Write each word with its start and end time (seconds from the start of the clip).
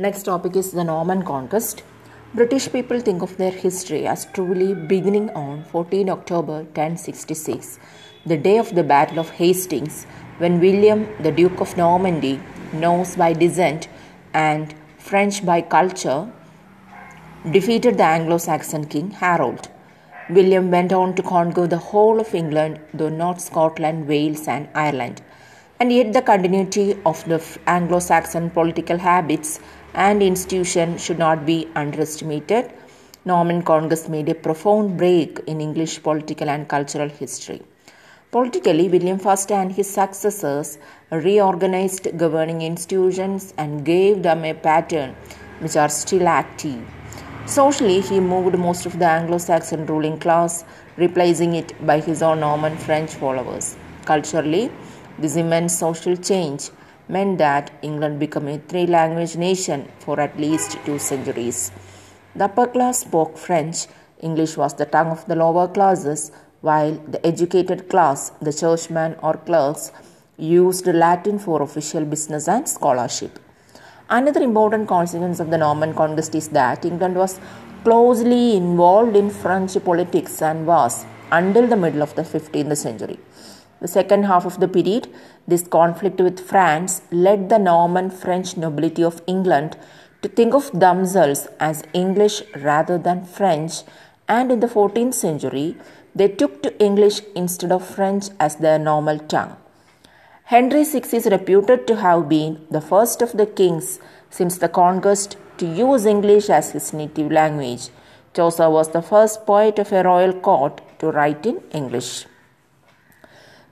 Next 0.00 0.22
topic 0.22 0.56
is 0.56 0.70
the 0.72 0.82
Norman 0.82 1.22
conquest. 1.24 1.82
British 2.32 2.72
people 2.72 3.00
think 3.00 3.20
of 3.20 3.36
their 3.36 3.50
history 3.50 4.06
as 4.06 4.24
truly 4.32 4.72
beginning 4.72 5.28
on 5.40 5.62
14 5.64 6.08
October 6.08 6.62
1066, 6.62 7.78
the 8.24 8.38
day 8.38 8.56
of 8.56 8.74
the 8.74 8.82
Battle 8.82 9.18
of 9.18 9.28
Hastings, 9.28 10.06
when 10.38 10.58
William, 10.58 11.06
the 11.22 11.30
Duke 11.30 11.60
of 11.60 11.76
Normandy, 11.76 12.40
Norse 12.72 13.14
by 13.14 13.34
descent 13.34 13.88
and 14.32 14.74
French 14.96 15.44
by 15.44 15.60
culture, 15.60 16.32
defeated 17.50 17.98
the 17.98 18.04
Anglo 18.04 18.38
Saxon 18.38 18.86
king 18.86 19.10
Harold. 19.10 19.68
William 20.30 20.70
went 20.70 20.94
on 20.94 21.14
to 21.16 21.22
conquer 21.22 21.66
the 21.66 21.84
whole 21.90 22.20
of 22.20 22.34
England, 22.34 22.80
though 22.94 23.10
not 23.10 23.42
Scotland, 23.42 24.08
Wales, 24.08 24.48
and 24.48 24.66
Ireland. 24.74 25.20
And 25.78 25.90
yet, 25.90 26.12
the 26.12 26.20
continuity 26.20 26.98
of 27.06 27.22
the 27.26 27.42
Anglo 27.66 28.00
Saxon 28.00 28.50
political 28.50 28.98
habits 28.98 29.60
and 29.94 30.22
institution 30.22 30.98
should 30.98 31.18
not 31.18 31.44
be 31.46 31.68
underestimated. 31.74 32.72
Norman 33.24 33.62
conquest 33.62 34.08
made 34.08 34.28
a 34.28 34.34
profound 34.34 34.96
break 34.96 35.40
in 35.46 35.60
English 35.60 36.02
political 36.02 36.48
and 36.48 36.68
cultural 36.68 37.08
history. 37.08 37.62
Politically, 38.30 38.88
William 38.88 39.20
I 39.26 39.36
and 39.50 39.72
his 39.72 39.90
successors 39.90 40.78
reorganized 41.10 42.16
governing 42.16 42.62
institutions 42.62 43.52
and 43.58 43.84
gave 43.84 44.22
them 44.22 44.44
a 44.44 44.54
pattern 44.54 45.16
which 45.58 45.76
are 45.76 45.88
still 45.88 46.28
active. 46.28 46.80
Socially, 47.46 48.00
he 48.00 48.20
moved 48.20 48.56
most 48.56 48.86
of 48.86 48.98
the 49.00 49.06
Anglo 49.06 49.38
Saxon 49.38 49.84
ruling 49.86 50.18
class, 50.18 50.64
replacing 50.96 51.54
it 51.54 51.74
by 51.84 51.98
his 51.98 52.22
own 52.22 52.40
Norman 52.40 52.76
French 52.76 53.10
followers. 53.14 53.76
Culturally, 54.04 54.70
this 55.18 55.34
immense 55.34 55.76
social 55.76 56.16
change 56.16 56.70
meant 57.10 57.38
that 57.38 57.70
England 57.82 58.18
became 58.20 58.48
a 58.48 58.58
three 58.58 58.86
language 58.86 59.36
nation 59.36 59.88
for 59.98 60.20
at 60.20 60.38
least 60.38 60.78
two 60.86 60.98
centuries. 60.98 61.72
The 62.34 62.44
upper 62.44 62.66
class 62.66 63.00
spoke 63.00 63.36
French, 63.36 63.86
English 64.20 64.56
was 64.56 64.74
the 64.74 64.86
tongue 64.86 65.10
of 65.16 65.24
the 65.26 65.36
lower 65.36 65.66
classes, 65.68 66.30
while 66.60 66.92
the 67.08 67.24
educated 67.26 67.88
class, 67.88 68.30
the 68.40 68.52
churchmen 68.52 69.16
or 69.22 69.34
clerks, 69.48 69.92
used 70.36 70.86
Latin 70.86 71.38
for 71.38 71.62
official 71.62 72.04
business 72.04 72.48
and 72.48 72.68
scholarship. 72.68 73.38
Another 74.08 74.42
important 74.42 74.88
consequence 74.88 75.40
of 75.40 75.50
the 75.50 75.58
Norman 75.58 75.94
conquest 75.94 76.34
is 76.34 76.48
that 76.48 76.84
England 76.84 77.16
was 77.16 77.38
closely 77.84 78.56
involved 78.56 79.16
in 79.16 79.30
French 79.30 79.82
politics 79.84 80.42
and 80.42 80.66
was, 80.66 81.06
until 81.32 81.66
the 81.66 81.76
middle 81.76 82.02
of 82.02 82.14
the 82.14 82.22
15th 82.22 82.76
century. 82.76 83.18
The 83.80 83.88
second 83.88 84.24
half 84.24 84.44
of 84.44 84.60
the 84.60 84.68
period, 84.68 85.08
this 85.48 85.66
conflict 85.66 86.20
with 86.20 86.38
France 86.38 87.02
led 87.10 87.48
the 87.48 87.58
Norman 87.58 88.10
French 88.10 88.56
nobility 88.56 89.02
of 89.02 89.22
England 89.26 89.76
to 90.22 90.28
think 90.28 90.54
of 90.54 90.70
themselves 90.78 91.48
as 91.58 91.82
English 91.94 92.42
rather 92.56 92.98
than 92.98 93.24
French, 93.24 93.82
and 94.28 94.52
in 94.52 94.60
the 94.60 94.66
14th 94.66 95.14
century, 95.14 95.76
they 96.14 96.28
took 96.28 96.62
to 96.62 96.78
English 96.78 97.22
instead 97.34 97.72
of 97.72 97.86
French 97.86 98.28
as 98.38 98.56
their 98.56 98.78
normal 98.78 99.18
tongue. 99.18 99.56
Henry 100.44 100.84
VI 100.84 101.04
is 101.12 101.26
reputed 101.26 101.86
to 101.86 101.96
have 101.96 102.28
been 102.28 102.66
the 102.70 102.80
first 102.80 103.22
of 103.22 103.32
the 103.32 103.46
kings 103.46 103.98
since 104.30 104.58
the 104.58 104.68
conquest 104.68 105.36
to 105.58 105.66
use 105.66 106.04
English 106.04 106.50
as 106.50 106.72
his 106.72 106.92
native 106.92 107.30
language. 107.30 107.88
Chaucer 108.34 108.68
was 108.68 108.90
the 108.90 109.02
first 109.02 109.46
poet 109.46 109.78
of 109.78 109.92
a 109.92 110.02
royal 110.02 110.32
court 110.32 110.80
to 110.98 111.10
write 111.10 111.46
in 111.46 111.60
English. 111.72 112.26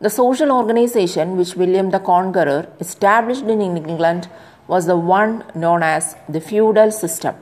The 0.00 0.10
social 0.10 0.52
organization 0.52 1.36
which 1.36 1.56
William 1.56 1.90
the 1.90 1.98
Conqueror 1.98 2.68
established 2.78 3.42
in 3.42 3.60
England 3.60 4.28
was 4.68 4.86
the 4.86 4.96
one 4.96 5.42
known 5.56 5.82
as 5.82 6.14
the 6.28 6.40
feudal 6.40 6.92
system. 6.92 7.34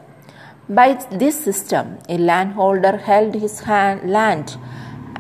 By 0.67 0.95
this 1.11 1.39
system, 1.39 1.99
a 2.09 2.17
landholder 2.17 2.97
held 2.97 3.35
his 3.35 3.61
hand, 3.61 4.11
land 4.11 4.57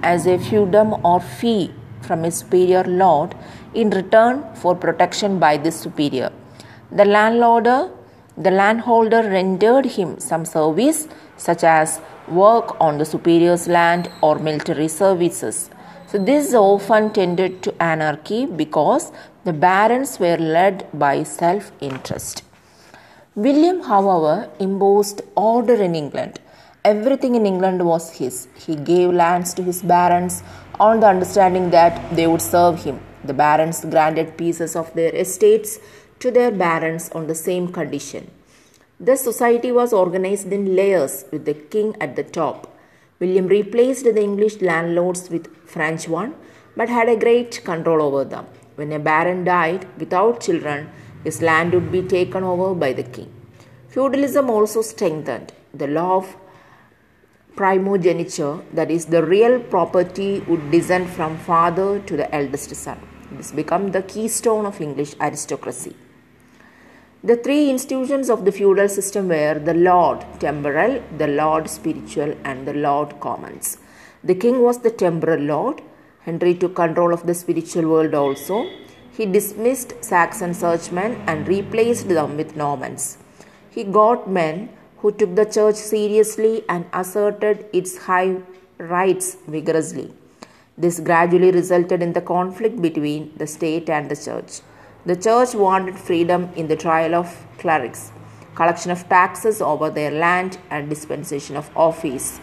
as 0.02 0.26
a 0.26 0.38
feudum 0.38 0.98
or 1.04 1.20
fee 1.20 1.74
from 2.00 2.24
a 2.24 2.30
superior 2.30 2.84
lord 2.84 3.34
in 3.74 3.90
return 3.90 4.42
for 4.54 4.74
protection 4.74 5.38
by 5.38 5.58
this 5.58 5.78
superior. 5.78 6.32
The 6.90 7.04
landlorder, 7.04 7.90
the 8.38 8.50
landholder 8.50 9.22
rendered 9.22 9.84
him 9.84 10.20
some 10.20 10.46
service 10.46 11.06
such 11.36 11.64
as 11.64 12.00
work 12.28 12.80
on 12.80 12.96
the 12.96 13.04
superior's 13.04 13.68
land 13.68 14.10
or 14.22 14.38
military 14.38 14.88
services. 14.88 15.68
So, 16.08 16.18
this 16.18 16.54
often 16.54 17.12
tended 17.12 17.62
to 17.64 17.82
anarchy 17.82 18.46
because 18.46 19.10
the 19.44 19.52
barons 19.52 20.20
were 20.20 20.36
led 20.36 20.86
by 20.94 21.24
self 21.24 21.72
interest. 21.80 22.44
William, 23.34 23.80
however, 23.82 24.48
imposed 24.60 25.22
order 25.34 25.74
in 25.74 25.96
England. 25.96 26.38
Everything 26.84 27.34
in 27.34 27.44
England 27.44 27.84
was 27.84 28.12
his. 28.18 28.46
He 28.54 28.76
gave 28.76 29.10
lands 29.12 29.52
to 29.54 29.64
his 29.64 29.82
barons 29.82 30.44
on 30.78 31.00
the 31.00 31.08
understanding 31.08 31.70
that 31.70 32.14
they 32.14 32.28
would 32.28 32.42
serve 32.42 32.84
him. 32.84 33.00
The 33.24 33.34
barons 33.34 33.84
granted 33.84 34.38
pieces 34.38 34.76
of 34.76 34.94
their 34.94 35.12
estates 35.12 35.80
to 36.20 36.30
their 36.30 36.52
barons 36.52 37.10
on 37.10 37.26
the 37.26 37.34
same 37.34 37.72
condition. 37.72 38.30
The 39.00 39.16
society 39.16 39.72
was 39.72 39.92
organized 39.92 40.52
in 40.52 40.76
layers 40.76 41.24
with 41.32 41.46
the 41.46 41.54
king 41.54 41.96
at 42.00 42.14
the 42.14 42.22
top. 42.22 42.75
William 43.18 43.46
replaced 43.46 44.04
the 44.04 44.22
English 44.22 44.60
landlords 44.60 45.30
with 45.30 45.46
French 45.66 46.06
one, 46.08 46.34
but 46.76 46.88
had 46.88 47.08
a 47.08 47.16
great 47.16 47.64
control 47.64 48.02
over 48.02 48.24
them. 48.24 48.46
When 48.74 48.92
a 48.92 48.98
baron 48.98 49.44
died 49.44 49.86
without 49.98 50.40
children, 50.40 50.90
his 51.24 51.40
land 51.40 51.72
would 51.72 51.90
be 51.90 52.02
taken 52.02 52.44
over 52.44 52.74
by 52.74 52.92
the 52.92 53.02
king. 53.02 53.32
Feudalism 53.88 54.50
also 54.50 54.82
strengthened. 54.82 55.52
The 55.72 55.86
law 55.86 56.18
of 56.18 56.36
primogeniture, 57.56 58.60
that 58.74 58.90
is, 58.90 59.06
the 59.06 59.24
real 59.24 59.60
property, 59.60 60.40
would 60.40 60.70
descend 60.70 61.08
from 61.08 61.38
father 61.38 62.00
to 62.00 62.16
the 62.16 62.32
eldest 62.34 62.74
son. 62.76 63.00
This 63.32 63.50
became 63.50 63.92
the 63.92 64.02
keystone 64.02 64.66
of 64.66 64.80
English 64.80 65.14
aristocracy. 65.18 65.96
The 67.28 67.36
three 67.44 67.70
institutions 67.70 68.28
of 68.30 68.44
the 68.44 68.52
feudal 68.52 68.88
system 68.88 69.30
were 69.30 69.58
the 69.58 69.74
Lord 69.74 70.24
temporal, 70.38 71.02
the 71.18 71.26
Lord 71.26 71.68
spiritual, 71.68 72.36
and 72.44 72.68
the 72.68 72.74
Lord 72.74 73.18
commons. 73.18 73.78
The 74.22 74.36
king 74.36 74.60
was 74.62 74.78
the 74.78 74.92
temporal 74.92 75.40
lord. 75.40 75.82
Henry 76.20 76.54
took 76.54 76.76
control 76.76 77.12
of 77.12 77.26
the 77.26 77.34
spiritual 77.34 77.88
world 77.92 78.14
also. 78.14 78.70
He 79.16 79.26
dismissed 79.26 79.94
Saxon 80.04 80.54
churchmen 80.54 81.16
and 81.26 81.48
replaced 81.48 82.08
them 82.08 82.36
with 82.36 82.54
Normans. 82.54 83.18
He 83.70 83.82
got 83.82 84.30
men 84.30 84.68
who 84.98 85.10
took 85.10 85.34
the 85.34 85.46
church 85.46 85.74
seriously 85.74 86.62
and 86.68 86.86
asserted 86.92 87.66
its 87.72 87.98
high 88.06 88.36
rights 88.78 89.36
vigorously. 89.48 90.12
This 90.78 91.00
gradually 91.00 91.50
resulted 91.50 92.02
in 92.02 92.12
the 92.12 92.20
conflict 92.20 92.80
between 92.80 93.32
the 93.36 93.48
state 93.48 93.90
and 93.90 94.08
the 94.08 94.20
church. 94.28 94.60
The 95.06 95.14
church 95.14 95.54
wanted 95.54 95.96
freedom 95.96 96.48
in 96.56 96.66
the 96.66 96.74
trial 96.74 97.14
of 97.14 97.46
clerics, 97.58 98.10
collection 98.56 98.90
of 98.90 99.08
taxes 99.08 99.62
over 99.62 99.88
their 99.88 100.10
land, 100.10 100.58
and 100.68 100.90
dispensation 100.90 101.56
of 101.56 101.70
office. 101.76 102.40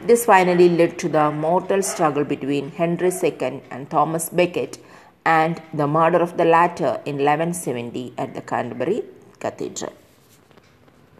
This 0.00 0.24
finally 0.24 0.70
led 0.70 0.98
to 1.00 1.10
the 1.10 1.30
mortal 1.30 1.82
struggle 1.82 2.24
between 2.24 2.70
Henry 2.70 3.10
II 3.22 3.60
and 3.70 3.90
Thomas 3.90 4.30
Becket 4.30 4.78
and 5.26 5.60
the 5.74 5.86
murder 5.86 6.16
of 6.16 6.38
the 6.38 6.46
latter 6.46 7.02
in 7.04 7.16
1170 7.16 8.14
at 8.16 8.32
the 8.32 8.40
Canterbury 8.40 9.02
Cathedral. 9.38 9.92